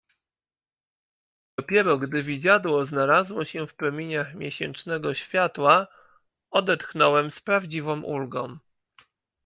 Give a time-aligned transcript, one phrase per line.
[1.57, 5.87] "Dopiero, gdy widziadło znalazło się w promieniach miesięcznego światła,
[6.51, 8.57] odetchnąłem z prawdziwą ulgą."